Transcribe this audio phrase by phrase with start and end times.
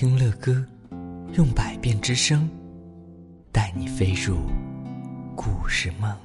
[0.00, 0.64] 听乐歌，
[1.36, 2.48] 用百变之声，
[3.50, 4.36] 带你飞入
[5.34, 6.16] 故事梦。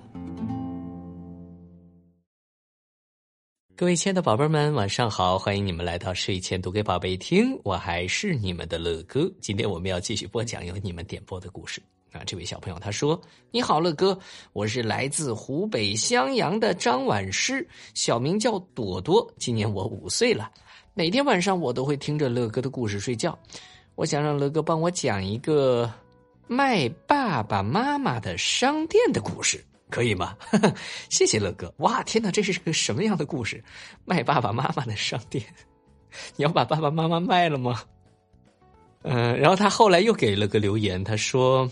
[3.75, 5.39] 各位亲爱的宝贝们，晚上好！
[5.39, 9.28] 欢迎你们来到睡前读给宝贝听，我还是你们的乐哥。
[9.41, 11.81] 今天我们要继续播讲由你们点播的故事。
[12.12, 13.19] 啊，这位小朋友他说
[13.49, 14.15] ：“你好，乐哥，
[14.51, 20.52] 我是来自湖北襄阳的张婉诗，小名叫朵朵，今年我五岁了。”
[20.95, 23.38] 每天晚上我都会听着乐哥的故事睡觉，
[23.95, 25.91] 我想让乐哥帮我讲一个
[26.48, 30.38] 卖爸爸妈妈的商店的故事，可以吗？
[31.09, 31.73] 谢谢乐哥。
[31.77, 33.63] 哇，天哪，这是个什么样的故事？
[34.05, 35.44] 卖爸爸妈妈的商店，
[36.38, 37.82] 你要把爸爸妈妈卖了吗？
[39.02, 41.68] 嗯，然后他后来又给了个留言，他说。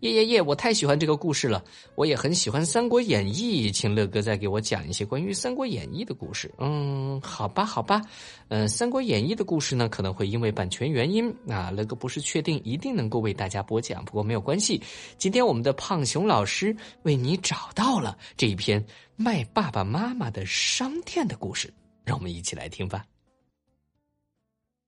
[0.00, 0.42] 耶耶耶！
[0.42, 1.64] 我太喜欢这个故事了，
[1.94, 6.52] 我也很喜欢《三国演义》，请乐哥再给我讲一些关于《三国演义》的故事。
[6.58, 8.02] 嗯，好吧，好吧，
[8.48, 14.82] 嗯，《三国演义》的故事呢，可能会因为版权原因，啊，乐哥不是确定一定能够为大家播讲，不过没有关系。
[15.16, 18.84] 今天我们的胖熊老师为你找到了这一篇
[19.16, 21.72] 卖爸爸妈妈的商店的故事，
[22.04, 23.02] 让我们一起来听吧。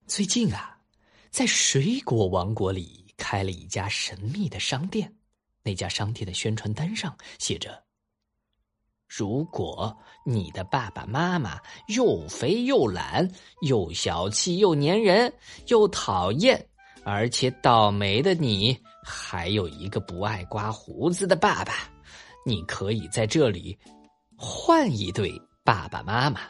[0.07, 0.77] 最近啊，
[1.31, 3.08] 在水果王国里。
[3.29, 5.15] 开了一家神秘的商店，
[5.63, 7.85] 那家商店的宣传单上写着
[9.07, 15.31] ：“如果你的爸爸妈妈又肥又懒，又小气又粘人，
[15.67, 16.67] 又讨厌，
[17.05, 21.75] 而且倒霉的你还有一个不爱刮胡子的爸爸，
[22.47, 23.79] 你可以在这里
[24.39, 25.31] 换一对
[25.63, 26.41] 爸爸妈妈。”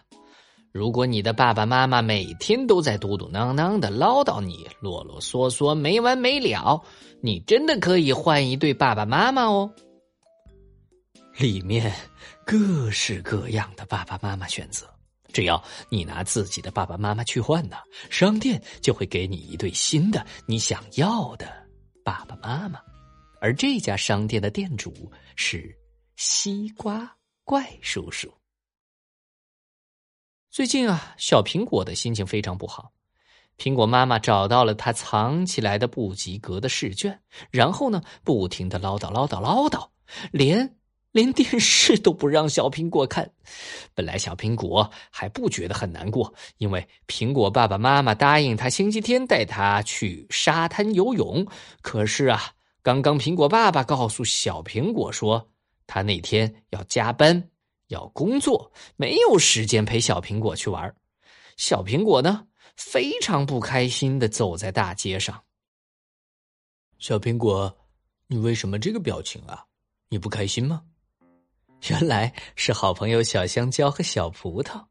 [0.73, 6.83] 如果你的爸爸妈妈每天都在嘟嘟囔囔的唠叨你，啰啰嗦嗦没完没了，
[7.23, 9.73] 你真的可以换一对爸爸妈妈哦。
[11.39, 11.93] 里面
[12.45, 14.87] 各式各样的爸爸妈妈选择，
[15.33, 17.77] 只要你拿自己的爸爸妈妈去换呢，
[18.11, 21.47] 商店就会给你一对新的你想要的
[22.05, 22.79] 爸爸妈妈。
[23.41, 24.93] 而这家商店的店主
[25.35, 25.75] 是
[26.17, 27.11] 西瓜
[27.45, 28.29] 怪叔叔。
[30.51, 32.91] 最近啊，小苹果的心情非常不好。
[33.59, 37.21] 苹果妈妈找到了他藏起来的不及格的试卷，
[37.51, 39.89] 然后呢，不停的唠叨唠叨唠叨，
[40.33, 40.77] 连
[41.13, 43.31] 连电视都不让小苹果看。
[43.95, 51.47] 本来小苹果还不觉得很难过，因为苹果爸爸妈妈答应他星期天带他去沙滩游泳。
[51.83, 55.51] 可是啊，刚刚苹果爸爸告诉小苹果说，
[55.87, 57.51] 他那天要加班。
[57.89, 60.95] 要工作，没有时间陪小苹果去玩
[61.57, 65.43] 小苹果呢，非常不开心的走在大街上。
[66.99, 67.77] 小苹果，
[68.27, 69.65] 你为什么这个表情啊？
[70.09, 70.83] 你不开心吗？
[71.91, 74.85] 原来是好朋友小香蕉和小葡萄。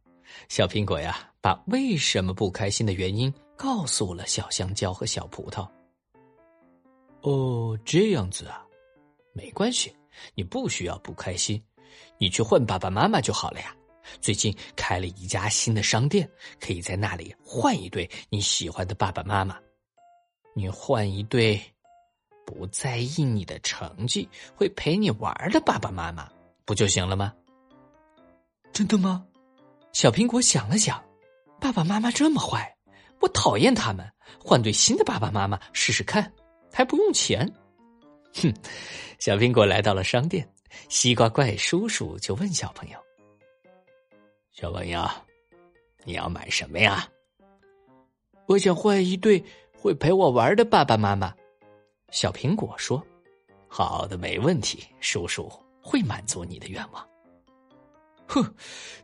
[0.49, 5.67] 小苹果呀，把为什么不开心的原因告诉了小香蕉和小葡萄。
[7.21, 8.65] 哦，这样子啊，
[9.33, 9.93] 没关系，
[10.35, 11.61] 你不需要不开心。
[12.17, 13.75] 你去换爸爸妈妈就好了呀！
[14.21, 19.57] 最近开了一家新的商店，可以在那里换一对你喜欢的爸爸妈妈。
[20.55, 21.61] 你换一对
[22.45, 26.31] 不在意你的成绩、会陪你玩的爸爸妈妈，
[26.65, 27.33] 不就行了吗？
[28.71, 29.25] 真的吗？
[29.91, 31.03] 小苹果想了想，
[31.59, 32.75] 爸爸妈妈这么坏，
[33.19, 34.09] 我讨厌他们，
[34.39, 36.31] 换对新的爸爸妈妈试试看，
[36.71, 37.51] 还不用钱。
[38.35, 38.53] 哼！
[39.19, 40.47] 小苹果来到了商店。
[40.89, 42.99] 西瓜怪叔叔就问小朋友
[44.51, 45.07] ：“小朋友，
[46.03, 47.07] 你要买什么呀？”
[48.47, 51.33] 我想换一对会陪我玩的爸爸妈妈。
[52.11, 53.05] 小苹果说
[53.67, 55.51] ：“好的，没问题，叔叔
[55.81, 57.05] 会满足你的愿望。”
[58.27, 58.55] 哼！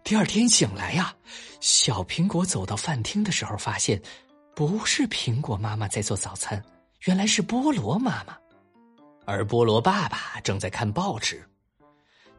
[0.03, 1.15] 第二天醒来呀，
[1.59, 4.01] 小苹果走到饭厅的时候，发现
[4.55, 6.63] 不是苹果妈妈在做早餐，
[7.05, 8.37] 原来是菠萝妈妈，
[9.25, 11.45] 而菠萝爸爸正在看报纸。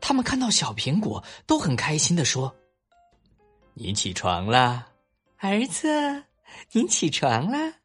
[0.06, 2.54] 他们看到小苹果，都很开心的说
[3.72, 4.87] ：“你起床啦，
[5.38, 6.25] 儿子，
[6.72, 7.77] 你起床啦！”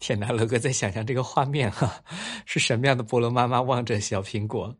[0.00, 2.02] 天哪，乐哥在想象这个画面哈，
[2.44, 3.04] 是什么样的？
[3.04, 4.76] 菠萝妈妈望着小苹果，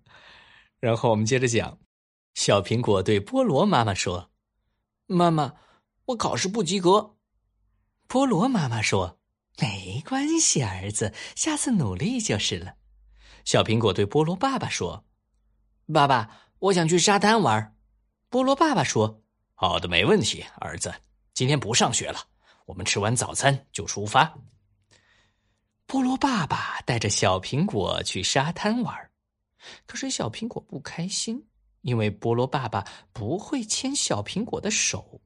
[0.80, 1.78] 然后我们接着讲。
[2.34, 4.28] 小苹果对菠萝妈妈说
[5.06, 5.54] ：“妈妈，
[6.06, 7.14] 我考试不及格。”
[8.08, 9.20] 菠萝妈妈说
[9.62, 12.74] ：“没关系，儿子，下次努力就是了。”
[13.46, 15.04] 小苹果对菠萝爸爸说
[15.94, 17.76] ：“爸爸。”我想去沙滩玩，
[18.30, 19.22] 菠萝爸爸说
[19.54, 20.92] ：“好的，没问题，儿子，
[21.32, 22.18] 今天不上学了，
[22.66, 24.36] 我们吃完早餐就出发。”
[25.86, 29.10] 菠萝爸爸带着小苹果去沙滩玩，
[29.86, 31.46] 可是小苹果不开心，
[31.82, 35.20] 因为菠萝爸爸不会牵小苹果的手。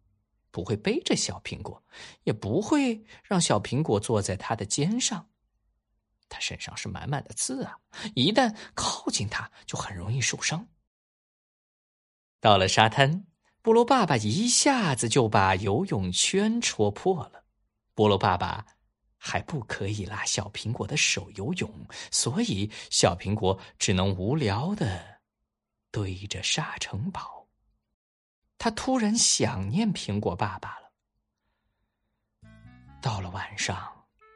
[0.50, 1.82] 不会背着小苹果，
[2.25, 5.26] 也不会让小苹果坐在他的肩上。
[6.29, 7.79] 他身上是满满的刺啊，
[8.14, 10.69] 一旦靠近他，就很容易受伤。
[12.43, 13.25] 到了沙滩，
[13.62, 17.44] 菠萝爸爸一下子就把游泳圈戳破了。
[17.94, 18.67] 菠萝爸爸
[19.17, 21.71] 还不可以拉小苹果的手游泳，
[22.11, 25.21] 所以小苹果只能无聊的
[25.93, 27.47] 堆着沙城堡。
[28.59, 32.50] 他突然想念苹果爸爸了。
[33.00, 33.89] 到了晚上，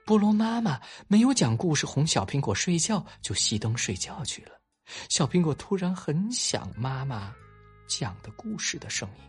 [0.06, 4.52] 菠萝妈妈没有讲故事哄小苹果睡觉，就熄灯睡觉去了。
[5.08, 7.34] 小苹果突然很想妈妈
[7.86, 9.24] 讲的故事的声音。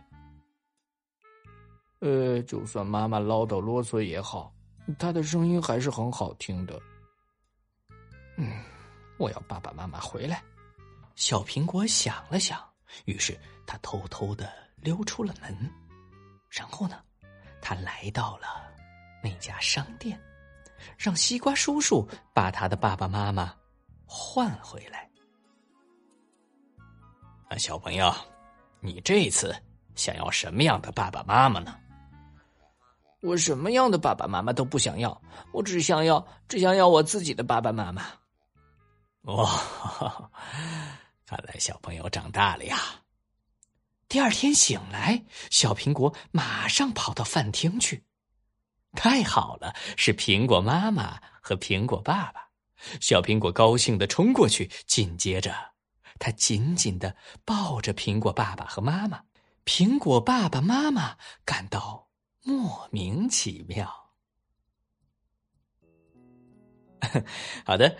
[2.00, 4.52] 呃，就算妈妈唠叨啰嗦也好，
[4.98, 6.80] 她的声音还是很好听的。
[8.36, 8.62] 嗯，
[9.18, 10.42] 我要爸爸妈妈回来。
[11.16, 12.62] 小苹果想了想，
[13.06, 14.68] 于是他偷偷的。
[14.80, 15.52] 溜出了门，
[16.48, 17.02] 然后呢，
[17.60, 18.46] 他来到了
[19.20, 20.16] 那家商店，
[20.96, 23.52] 让西瓜叔叔把他的爸爸妈妈
[24.06, 25.10] 换回来。
[27.48, 28.14] 啊，小朋友，
[28.80, 29.54] 你这次
[29.94, 31.74] 想要什么样的爸爸妈妈呢？
[33.20, 35.20] 我什么样的爸爸妈妈都不想要，
[35.52, 38.06] 我只想要，只想要我自己的爸爸妈妈。
[39.22, 40.30] 哦，
[41.26, 42.78] 看来小朋友长大了呀。
[44.08, 48.04] 第二天醒来，小苹果马上跑到饭厅去。
[48.92, 52.48] 太好了，是苹果妈妈和苹果爸爸。
[53.00, 55.52] 小苹果高兴的冲过去，紧接着，
[56.18, 59.20] 他紧紧的抱着苹果爸爸和妈妈。
[59.64, 62.08] 苹果爸爸妈妈感到
[62.42, 63.88] 莫名其妙。
[67.64, 67.96] 好的，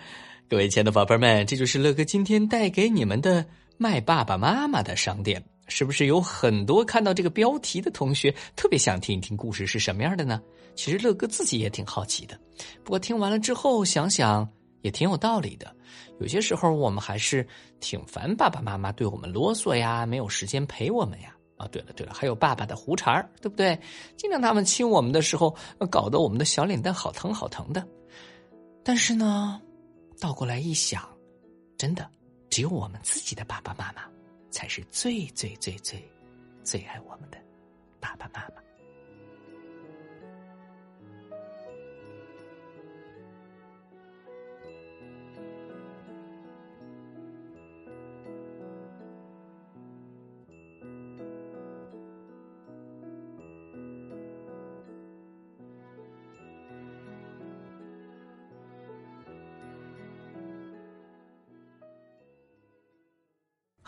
[0.49, 3.45] 各位亲爱的宝贝们，这就是乐哥今天带给你们的
[3.77, 5.43] 卖爸爸妈妈的商店。
[5.71, 10.41] 是不是有很多看到这个标题的同学特别想听一听故事是什么样的呢？
[10.73, 12.35] 其实乐哥自己也挺好奇的，
[12.83, 14.49] 不过听完了之后想想
[14.81, 15.75] 也挺有道理的。
[16.19, 17.47] 有些时候我们还是
[17.79, 21.35] 挺烦爸爸妈妈对我们啰嗦呀，没有时间陪我们呀。
[21.57, 23.77] 啊，对了对了，还有爸爸的胡茬儿，对不对？
[24.15, 25.53] 经常他们亲我们的时候，
[25.91, 27.85] 搞得我们的小脸蛋好疼好疼的。
[28.81, 29.61] 但是呢，
[30.21, 31.07] 倒过来一想，
[31.77, 32.09] 真的
[32.49, 34.03] 只有我们自己的爸爸妈妈。
[34.51, 36.03] 才是最最最最
[36.63, 37.37] 最爱我们的
[37.99, 38.68] 爸爸妈妈。